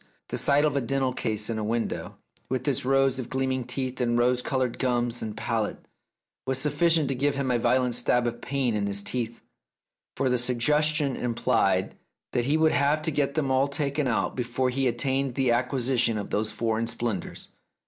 The 0.29 0.37
sight 0.39 0.65
of 0.65 0.75
a 0.75 0.81
"dental 0.81 1.13
case" 1.13 1.47
in 1.47 1.59
a 1.59 1.63
window, 1.63 2.17
with 2.49 2.67
its 2.67 2.83
rows 2.85 3.19
of 3.19 3.29
gleaming 3.29 3.65
teeth 3.65 4.01
and 4.01 4.17
rose 4.17 4.41
coloured 4.41 4.79
gums 4.79 5.21
and 5.21 5.37
palates, 5.37 5.87
was 6.47 6.57
sufficient 6.57 7.07
to 7.09 7.13
give 7.13 7.35
him 7.35 7.51
a 7.51 7.59
violent 7.59 7.93
stab 7.93 8.25
of 8.25 8.41
pain 8.41 8.73
in 8.73 8.87
his 8.87 9.03
teeth, 9.03 9.41
for 10.17 10.27
the 10.27 10.39
suggestion 10.39 11.15
implied 11.15 11.93
that 12.31 12.45
he 12.45 12.57
would 12.57 12.71
have 12.71 13.03
to 13.03 13.11
get 13.11 13.35
them 13.35 13.51
all 13.51 13.67
taken 13.67 14.07
out 14.07 14.35
before 14.35 14.71
he 14.71 14.87
attained 14.87 15.35
to 15.35 15.35
the 15.35 15.51
acquisition 15.51 16.17
of 16.17 16.31
those 16.31 16.51
foreign 16.51 16.87
splendours. 16.87 17.49